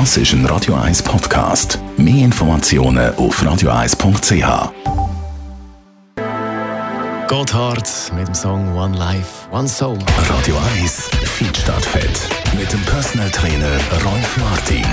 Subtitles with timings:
[0.00, 1.78] Das ist ein Radio 1 Podcast.
[1.96, 4.72] Mehr Informationen auf radio1.ch.
[7.28, 9.96] Gotthard mit dem Song One Life, One Soul.
[10.28, 12.28] Radio 1 Feedstadt Fett
[12.58, 14.84] mit dem Personal Trainer Rolf Martin.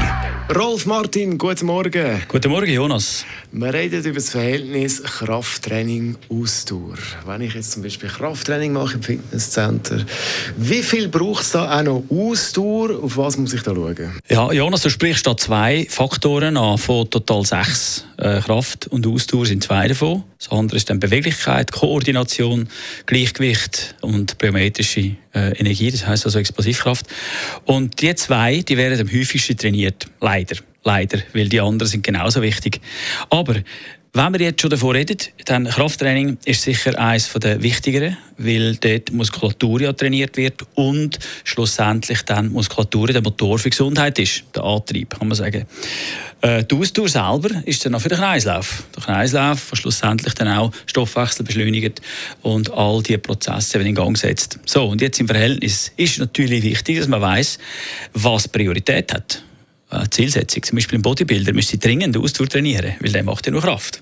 [0.53, 2.21] Rolf Martin, guten Morgen.
[2.27, 3.23] Guten Morgen, Jonas.
[3.53, 6.97] Wir reden über das Verhältnis Krafttraining-Ausdauer.
[7.25, 10.05] Wenn ich jetzt zum Beispiel Krafttraining mache im Fitnesscenter,
[10.57, 13.01] wie viel braucht es da auch noch Ausdauer?
[13.01, 14.11] Auf was muss ich da schauen?
[14.27, 18.05] Ja, Jonas, du sprichst da zwei Faktoren an, von total sechs.
[18.17, 20.23] Äh, Kraft und Ausdauer sind zwei davon.
[20.37, 22.67] Das andere ist dann Beweglichkeit, Koordination,
[23.05, 27.05] Gleichgewicht und biometrische äh, Energie, das heißt also Explosivkraft.
[27.65, 30.07] Und die zwei, die werden am häufigsten trainiert,
[30.41, 30.61] leider.
[30.83, 32.81] Leider, weil die anderen sind genauso wichtig.
[33.29, 33.55] Aber
[34.13, 39.13] wenn wir jetzt schon davon reden, dann Krafttraining ist sicher eines der wichtigeren, weil dort
[39.13, 45.17] Muskulatur ja trainiert wird und schlussendlich dann Muskulatur der Motor für Gesundheit ist, der Antrieb,
[45.17, 45.65] kann man sagen.
[46.41, 48.83] Äh, die Ausdauer selber ist dann auch für den Kreislauf.
[48.97, 52.01] Der Kreislauf, der schlussendlich dann auch Stoffwechsel beschleunigt
[52.41, 54.59] und all diese Prozesse in Gang setzt.
[54.65, 57.59] So, und jetzt im Verhältnis ist natürlich wichtig, dass man weiß,
[58.13, 59.41] was Priorität hat.
[59.91, 60.63] Äh, Zielsetzung.
[60.63, 64.01] Zum Beispiel ein Bodybuilder müsste dringend Ausdauer trainieren, weil der macht ja nur Kraft.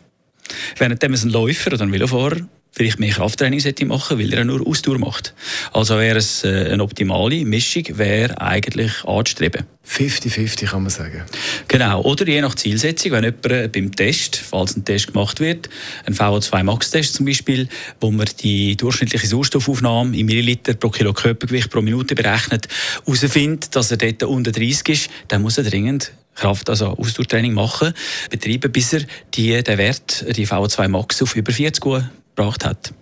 [0.78, 2.38] Während ein Läufer oder ein Velofahrer
[2.72, 5.34] vielleicht mehr Krafttraining sollte machen, weil er nur Ausdauer macht.
[5.74, 9.66] Also wäre es äh, eine optimale Mischung, wäre eigentlich anzustreben.
[9.88, 11.24] 50-50 kann man sagen.
[11.68, 15.70] Genau, oder je nach Zielsetzung, wenn jemand äh, beim Test, falls ein Test gemacht wird,
[16.06, 17.68] ein VO2 Max-Test zum Beispiel,
[18.00, 22.68] wo man die durchschnittliche Sauerstoffaufnahme im Milliliter pro Kilo Körpergewicht pro Minute berechnet,
[23.06, 27.94] herausfindet, dass er dort unter 30 ist, dann muss er dringend Kraft, also Ausdauertraining machen,
[28.30, 29.02] betreiben, bis er
[29.34, 32.99] die, den Wert, die VO2 Max auf über 40 Uhr gebracht hat.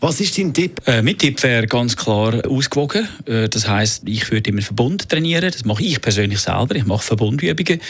[0.00, 0.80] Was ist dein Tipp?
[0.86, 3.08] Äh, mein Tipp wäre ganz klar ausgewogen.
[3.26, 5.50] Äh, das heißt, ich würde immer Verbund trainieren.
[5.50, 6.76] Das mache ich persönlich selber.
[6.76, 7.80] Ich mache Verbundübungen.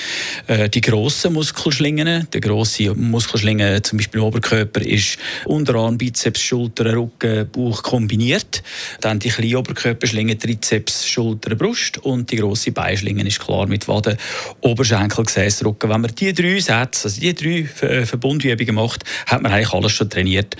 [0.47, 6.95] Äh, die grossen Muskelschlingen, der grosse Muskelschlingen, zum Beispiel im Oberkörper, ist Unterarm, Bizeps, Schulter,
[6.95, 8.63] Rücken, Bauch kombiniert.
[9.01, 14.17] Dann die kleine Oberkörperschlinge, Trizeps, Schulter, Brust und die grosse Beinschlinge ist klar mit Waden,
[14.61, 15.91] Oberschenkel, Gesäß, Rücken.
[15.91, 19.93] Wenn man die drei Sätze, also die drei äh, Verbundübungen macht, hat man eigentlich alles
[19.93, 20.57] schon trainiert.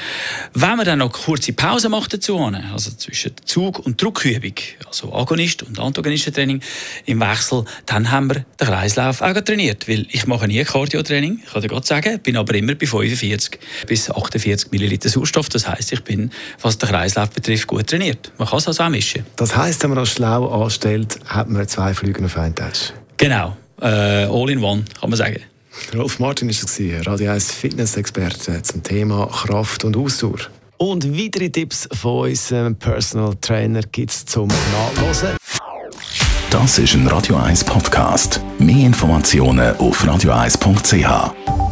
[0.55, 4.55] Wenn man dann noch kurze Pause macht dazu, also zwischen Zug- und Druckübung,
[4.87, 6.61] also Agonist- und Antagonistentraining
[7.07, 9.89] im Wechsel, dann haben wir den Kreislauf auch trainiert.
[9.89, 13.59] Weil ich mache nie Cardio-Training, ich kann dir gerade sagen, bin aber immer bei 45
[13.87, 15.49] bis 48 Milliliter Sauerstoff.
[15.49, 16.31] Das heißt, ich bin,
[16.61, 18.33] was den Kreislauf betrifft, gut trainiert.
[18.39, 19.25] Man kann es also auch mischen.
[19.37, 22.93] Das heißt, wenn man das schlau anstellt, hat man zwei Flüge auf einen Touch.
[23.17, 23.87] Genau, äh,
[24.25, 25.41] all in one, kann man sagen.
[25.95, 30.39] Rolf Martin ist es, Radio 1 Fitness-Experte zum Thema Kraft und Ausdauer.
[30.79, 35.37] Und weitere Tipps von unserem Personal Trainer gibt es zum Nachlesen.
[36.51, 38.41] Das ist ein Radio 1 Podcast.
[38.59, 41.68] Mehr Informationen auf radio1.ch.